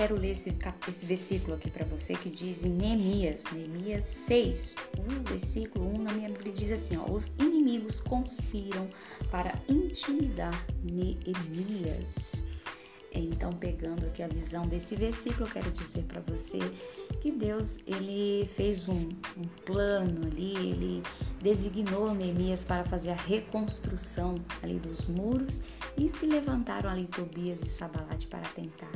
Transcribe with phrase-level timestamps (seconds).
[0.00, 0.56] quero ler esse,
[0.88, 6.12] esse versículo aqui para você que diz em Neemias, Neemias 6, o versículo 1 na
[6.12, 8.88] minha Bíblia diz assim: ó, os inimigos conspiram
[9.30, 12.46] para intimidar Neemias.
[13.12, 16.60] Então, pegando aqui a visão desse versículo, eu quero dizer para você
[17.20, 21.02] que Deus ele fez um, um, plano ali, ele
[21.42, 25.60] designou Neemias para fazer a reconstrução ali dos muros
[25.98, 28.90] e se levantaram ali Tobias e Sabalate para tentar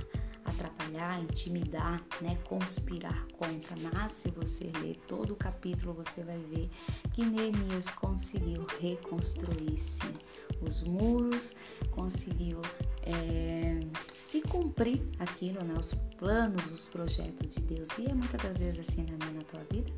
[0.44, 3.76] atrapalhar, intimidar, né, conspirar contra.
[3.92, 6.70] Mas se você ler todo o capítulo, você vai ver
[7.12, 10.14] que Neemias conseguiu reconstruir sim
[10.60, 11.54] os muros,
[11.90, 12.60] conseguiu
[13.02, 13.80] é,
[14.14, 17.88] se cumprir aquilo, né, os planos, os projetos de Deus.
[17.98, 19.92] E é muitas das vezes assim na minha na tua vida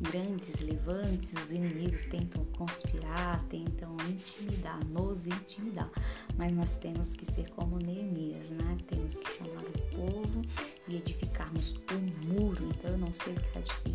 [0.00, 5.90] grandes levantes, os inimigos tentam conspirar, tentam intimidar, nos intimidar.
[6.36, 7.95] Mas nós temos que ser como Neemias,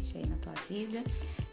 [0.01, 1.03] difícil aí na tua vida,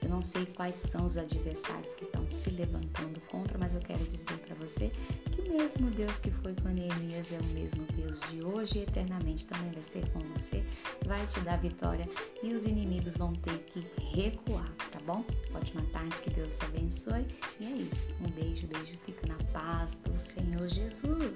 [0.02, 4.02] eu não sei quais são os adversários que estão se levantando contra, mas eu quero
[4.04, 4.90] dizer para você
[5.30, 8.82] que o mesmo Deus que foi com Neemias é o mesmo Deus de hoje e
[8.82, 10.64] eternamente também vai ser com você,
[11.04, 12.08] vai te dar vitória
[12.42, 15.24] e os inimigos vão ter que recuar, tá bom?
[15.54, 17.26] Ótima tarde, que Deus te abençoe
[17.60, 18.14] e é isso.
[18.20, 21.34] Um beijo, beijo, fica na paz do Senhor Jesus.